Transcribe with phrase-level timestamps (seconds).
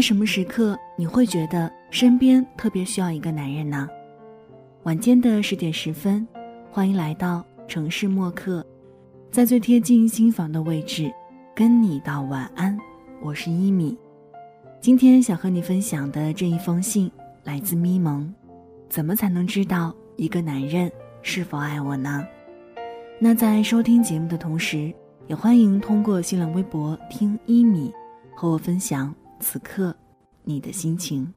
[0.00, 3.86] 在什么时刻你会觉得身边特别需要一个男人呢？
[4.84, 6.26] 晚间的十点十分，
[6.70, 8.64] 欢迎来到城市默客，
[9.30, 11.12] 在最贴近心房的位置，
[11.54, 12.74] 跟你道晚安。
[13.20, 13.94] 我是一米，
[14.80, 17.12] 今天想和你分享的这一封信
[17.44, 18.34] 来自咪蒙。
[18.88, 22.26] 怎么才能知道一个男人是否爱我呢？
[23.18, 24.90] 那在收听节目的同时，
[25.26, 27.92] 也欢迎通过新浪微博听一米
[28.34, 29.14] 和我分享。
[29.40, 29.96] 此刻，
[30.44, 31.32] 你的心情。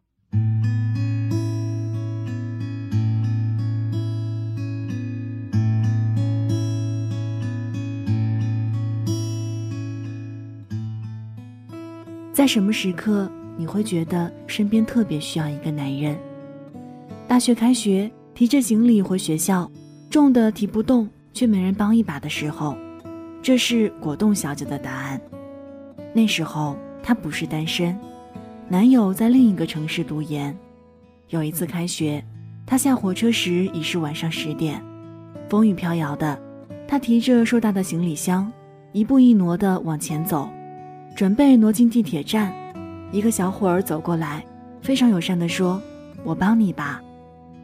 [12.33, 16.17] 在什么时刻你会觉得身边特别需要一个男人？
[17.25, 19.71] 大学开学，提着行李回学校，
[20.09, 22.75] 重的提不动，却没人帮一把的时候，
[23.41, 25.21] 这是果冻小姐的答案。
[26.13, 26.77] 那时候。
[27.03, 27.95] 她不是单身，
[28.69, 30.57] 男友在另一个城市读研。
[31.29, 32.23] 有一次开学，
[32.65, 34.81] 她下火车时已是晚上十点，
[35.49, 36.39] 风雨飘摇的，
[36.87, 38.49] 她提着硕大的行李箱，
[38.93, 40.49] 一步一挪地往前走，
[41.15, 42.53] 准备挪进地铁站。
[43.11, 44.43] 一个小伙儿走过来，
[44.81, 45.79] 非常友善地说
[46.23, 47.01] ：“我帮你吧。”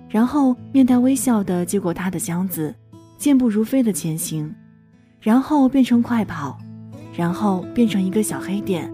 [0.10, 2.76] 然后面带微笑地接过她的箱子，
[3.18, 4.54] 健步如飞地前行，
[5.22, 6.58] 然后变成快跑，
[7.16, 8.92] 然后变成一个小黑点。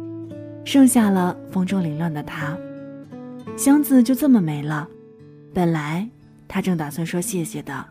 [0.66, 2.58] 剩下了风中凌乱的他，
[3.56, 4.88] 箱子就这么没了。
[5.54, 6.06] 本来
[6.48, 7.86] 他正打算说谢谢的。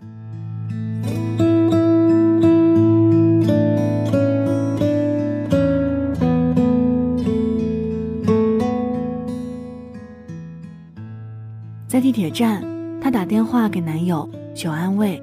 [11.86, 12.60] 在地铁站，
[13.00, 15.22] 她打电话给男友求安慰，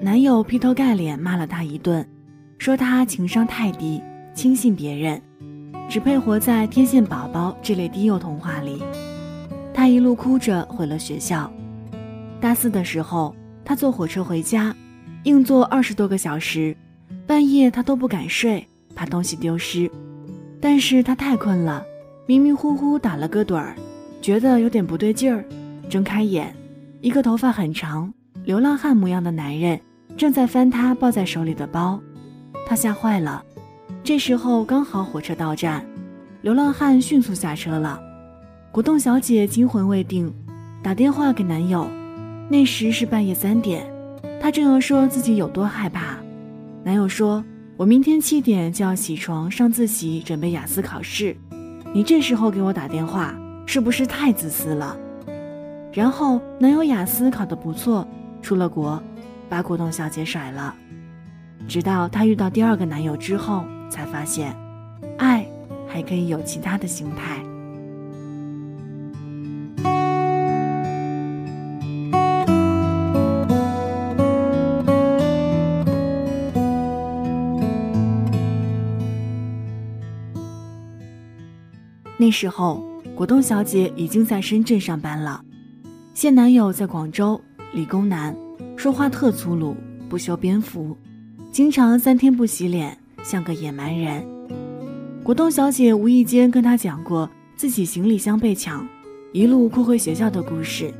[0.00, 2.06] 男友劈头盖脸骂了她一顿，
[2.58, 4.00] 说她情商太低，
[4.32, 5.20] 轻信别人。
[5.88, 8.82] 只配活在天线宝宝这类低幼童话里。
[9.72, 11.50] 他一路哭着回了学校。
[12.40, 14.74] 大四的时候，他坐火车回家，
[15.24, 16.76] 硬坐二十多个小时，
[17.26, 19.90] 半夜他都不敢睡，怕东西丢失。
[20.60, 21.84] 但是他太困了，
[22.26, 23.76] 迷迷糊糊打了个盹儿，
[24.20, 25.44] 觉得有点不对劲儿，
[25.88, 26.54] 睁开眼，
[27.00, 28.12] 一个头发很长、
[28.44, 29.80] 流浪汉模样的男人
[30.16, 32.00] 正在翻他抱在手里的包，
[32.66, 33.44] 他吓坏了。
[34.06, 35.84] 这时候刚好火车到站，
[36.40, 38.00] 流浪汉迅速下车了。
[38.70, 40.32] 果冻小姐惊魂未定，
[40.80, 41.88] 打电话给男友。
[42.48, 43.84] 那时是半夜三点，
[44.40, 46.18] 她正要说自己有多害怕。
[46.84, 47.44] 男友说
[47.76, 51.36] ：“我明天七点就要起床上自习，准备雅思考试。
[51.92, 53.34] 你这时候给我打电话，
[53.66, 54.96] 是不是太自私了？”
[55.92, 58.06] 然后男友雅思考得不错，
[58.40, 59.02] 出了国，
[59.48, 60.72] 把果冻小姐甩了。
[61.66, 63.64] 直到她遇到第二个男友之后。
[63.96, 64.54] 才发现，
[65.16, 65.48] 爱
[65.88, 67.42] 还可以有其他的形态。
[82.18, 85.42] 那时候，果冻小姐已经在深圳上班了，
[86.12, 87.40] 现男友在广州，
[87.72, 88.36] 理工男，
[88.76, 89.74] 说话特粗鲁，
[90.10, 90.94] 不修边幅，
[91.50, 92.98] 经常三天不洗脸。
[93.28, 94.24] 像个野蛮人，
[95.24, 98.86] 果冻小姐无意间跟他讲过自己行李箱被抢，
[99.32, 100.94] 一路哭回学校的故事。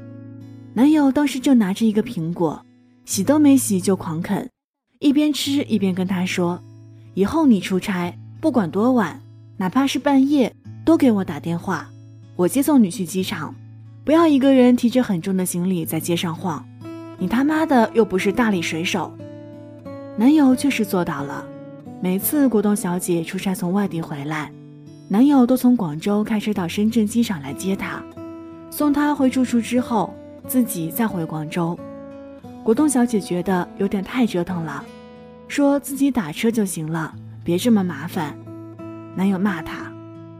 [0.74, 2.60] 男友当时正拿着一个苹果，
[3.04, 4.50] 洗都没洗就狂啃，
[4.98, 6.60] 一边吃一边跟她说
[7.14, 9.22] ：“以后你出差不管多晚，
[9.56, 10.52] 哪怕是半夜，
[10.84, 11.88] 都给我打电话，
[12.34, 13.54] 我接送你去机场，
[14.04, 16.66] 不要一个人提着很重的行李在街上晃。
[17.18, 19.16] 你他妈的又不是大力水手。”
[20.18, 21.46] 男友确实做到了。
[22.06, 24.48] 每次果冻小姐出差从外地回来，
[25.08, 28.00] 男友都从广州开车到深圳机场来接她，
[28.70, 30.14] 送她回住处之后，
[30.46, 31.76] 自己再回广州。
[32.62, 34.84] 果冻小姐觉得有点太折腾了，
[35.48, 37.12] 说自己打车就行了，
[37.42, 38.38] 别这么麻烦。
[39.16, 39.92] 男友骂她：“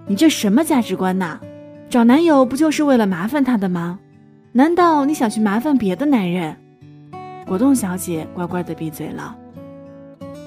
[0.07, 1.41] 你这什么价值观呐？
[1.91, 3.99] 找男友不就是为了麻烦他的吗？
[4.53, 6.57] 难道你想去麻烦别的男人？”
[7.45, 9.37] 果冻小姐乖乖的闭嘴了。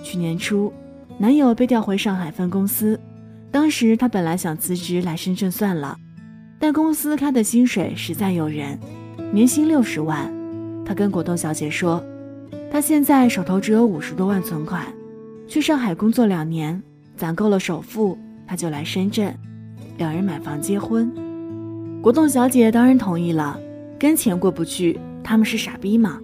[0.01, 0.71] 去年初。
[1.21, 2.97] 男友被调回上海分公司，
[3.51, 5.97] 当时她本来想辞职来深圳算了，
[6.57, 8.79] 但公司开的薪水实在诱人，
[9.33, 10.33] 年薪六十万。
[10.85, 12.01] 她跟果冻小姐说，
[12.71, 14.85] 她现在手头只有五十多万存款，
[15.45, 16.81] 去上海工作两年，
[17.17, 18.17] 攒够了首付，
[18.47, 19.35] 她就来深圳，
[19.97, 21.11] 两人买房结婚。
[22.01, 23.59] 果冻小姐当然同意了，
[23.99, 26.17] 跟钱过不去，他们是傻逼吗？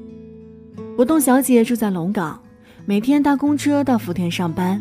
[0.95, 2.39] 果冻小姐住在龙岗。
[2.87, 4.79] 每天搭公车到福田上班，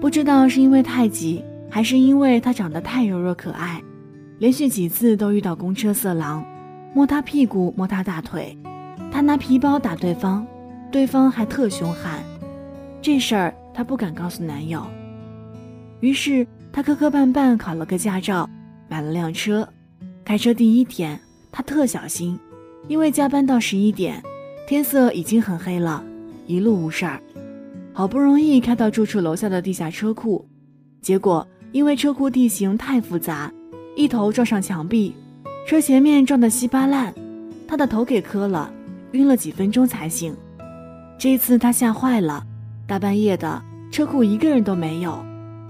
[0.00, 3.80] 不知道是因为太挤，还是因为她长得太柔弱可爱，
[4.38, 6.44] 连续几次都遇到公车色狼，
[6.92, 8.58] 摸他屁股，摸他大腿，
[9.12, 10.44] 他拿皮包打对方，
[10.90, 12.20] 对方还特凶悍。
[13.00, 14.84] 这事儿她不敢告诉男友，
[16.00, 18.50] 于是她磕磕绊绊考了个驾照，
[18.88, 19.68] 买了辆车。
[20.24, 21.16] 开车第一天，
[21.52, 22.36] 她特小心，
[22.88, 24.20] 因为加班到十一点，
[24.66, 26.02] 天色已经很黑了，
[26.48, 27.22] 一路无事儿。
[27.98, 30.46] 好不容易开到住处楼下的地下车库，
[31.02, 33.52] 结果因为车库地形太复杂，
[33.96, 35.12] 一头撞上墙壁，
[35.66, 37.12] 车前面撞得稀巴烂，
[37.66, 38.72] 她的头给磕了，
[39.10, 40.32] 晕了几分钟才醒。
[41.18, 42.46] 这次她吓坏了。
[42.86, 43.60] 大半夜的，
[43.90, 45.18] 车库一个人都没有，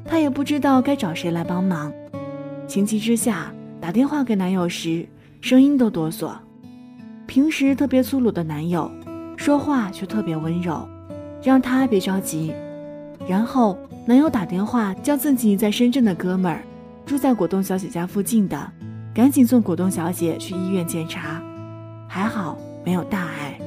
[0.05, 1.91] 她也不知道该找谁来帮忙。
[2.67, 3.51] 情急之下，
[3.81, 5.09] 打电话给男友时，
[5.41, 6.33] 声音都哆嗦。
[7.27, 8.91] 平时特别粗鲁的男友，
[9.39, 10.87] 说话却特别温柔，
[11.49, 12.53] 让他别着急。
[13.27, 16.63] 然后，男友打电话叫自己在深圳的哥们儿，
[17.07, 18.71] 住在果冻小姐家附近的，
[19.15, 21.43] 赶紧送果冻小姐去医院检查。
[22.07, 23.59] 还好没有大碍。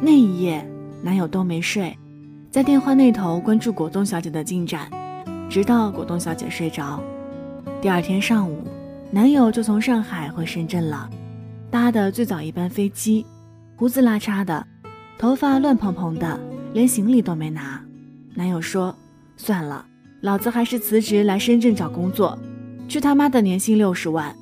[0.00, 0.68] 那一夜，
[1.00, 1.96] 男友都没睡。
[2.50, 4.90] 在电话那头关注果冻小姐的进展，
[5.48, 7.00] 直到果冻小姐睡着。
[7.80, 8.64] 第二天上午，
[9.12, 11.08] 男友就从上海回深圳了，
[11.70, 13.24] 搭的最早一班飞机，
[13.76, 14.66] 胡子拉碴的，
[15.16, 16.38] 头发乱蓬蓬的，
[16.72, 17.84] 连行李都没拿。
[18.34, 18.94] 男友说
[19.36, 19.86] ：“算了，
[20.20, 22.38] 老子还是辞职来深圳找工作，
[22.88, 24.36] 去他妈的年薪六十万，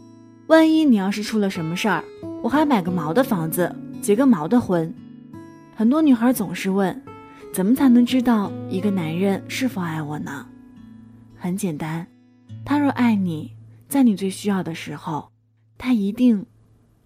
[0.46, 2.04] 万一你要是出了什么事儿，
[2.42, 4.92] 我还买个毛的房子，结个毛的婚。”
[5.76, 7.02] 很多女孩总是问。
[7.52, 10.44] 怎么才能知道一个男人是否爱我呢？
[11.38, 12.04] 很简单，
[12.64, 13.52] 他若爱你，
[13.88, 15.30] 在你最需要的时候，
[15.78, 16.44] 他一定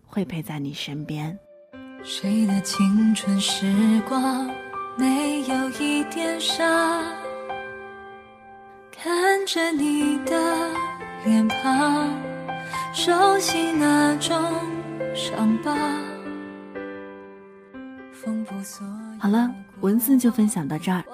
[0.07, 1.39] 会陪在你身边。
[2.03, 4.51] 谁的青春时光
[4.99, 6.67] 没有一点伤？
[8.91, 10.37] 看着你的
[11.25, 12.11] 脸庞，
[12.93, 14.37] 熟悉那种
[15.15, 15.73] 伤疤。
[19.21, 19.49] 好了。
[19.81, 21.05] 文字就分享到这儿。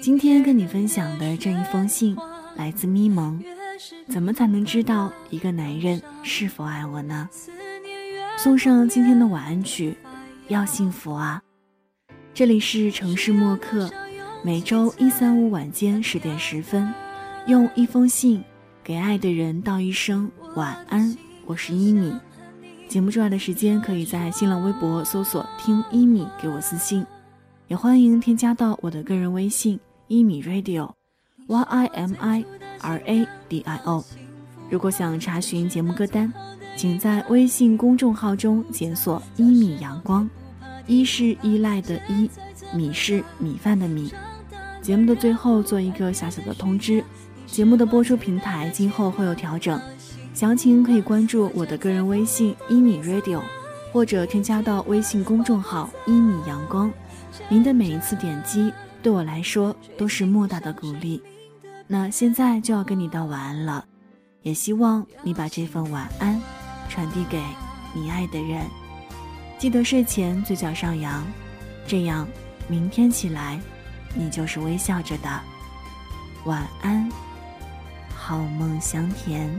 [0.00, 2.16] 今天跟你分享的这一封信
[2.54, 3.42] 来自咪蒙。
[4.08, 7.28] 怎么才能知道一个男人是否爱我呢？
[8.36, 9.96] 送上今天的晚安曲，
[10.46, 11.42] 要幸福啊！
[12.34, 13.88] 这里是城市默客，
[14.42, 16.92] 每周一、三、五晚间十点十分，
[17.46, 18.42] 用一封信
[18.82, 21.16] 给爱的人道一声晚安。
[21.46, 22.12] 我是一米。
[22.88, 27.06] 节目之外的时间，可以在新浪微博搜索“听一米”给我私信。
[27.68, 29.78] 也欢迎添加到我的个人微信
[30.08, 32.44] 一米 radio，y i m i
[32.80, 34.04] r a d i o。
[34.68, 36.32] 如果想查询节目歌单，
[36.76, 40.28] 请在微信公众号中检索“一米阳光”，
[40.86, 42.30] 一是依赖的依，
[42.74, 44.12] 米是米饭的米。
[44.82, 47.02] 节目的最后做一个小小的通知：
[47.46, 49.80] 节目的播出平台今后会有调整，
[50.34, 53.40] 详情可以关注我的个人微信一米 radio，
[53.92, 56.92] 或者添加到微信公众号一米阳光。
[57.48, 58.72] 您的每一次点击，
[59.02, 61.22] 对我来说都是莫大的鼓励。
[61.86, 63.84] 那现在就要跟你道晚安了，
[64.42, 66.40] 也希望你把这份晚安
[66.88, 67.42] 传递给
[67.94, 68.83] 你爱的人。
[69.58, 71.24] 记得睡前嘴角上扬，
[71.86, 72.28] 这样
[72.68, 73.58] 明天起来，
[74.14, 75.40] 你就是微笑着的。
[76.44, 77.08] 晚安，
[78.14, 79.50] 好梦香甜。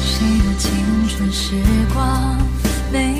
[0.00, 1.56] 谁的青春时
[1.92, 2.38] 光
[2.92, 3.17] 没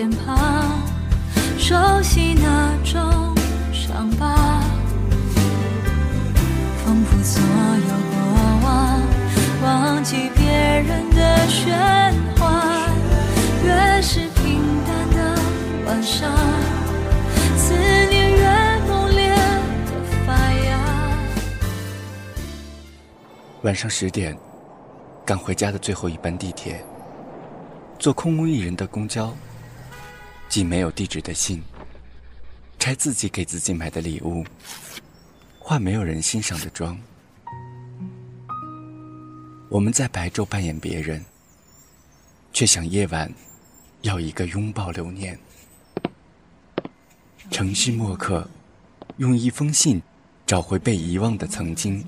[0.00, 0.80] 脸庞，
[1.58, 3.36] 熟悉那种
[3.70, 4.62] 伤疤，
[6.82, 8.16] 丰富所有过
[8.64, 9.02] 往，
[9.62, 12.88] 忘记别人的喧哗，
[13.62, 15.38] 越是平淡的
[15.84, 16.30] 晚上。
[23.62, 24.34] 晚上十点，
[25.26, 26.82] 赶回家的最后一班地铁，
[27.98, 29.30] 坐空无一人的公交，
[30.50, 31.62] 寄没有地址的信，
[32.76, 34.44] 拆自己给自己买的礼物，
[35.60, 37.00] 化没有人欣赏的妆。
[39.68, 41.24] 我们在白昼扮演别人，
[42.52, 43.32] 却想夜晚
[44.02, 45.38] 要一个拥抱留念。
[47.52, 48.50] 城市墨客，
[49.18, 50.02] 用一封信
[50.44, 52.04] 找回被遗忘的曾经。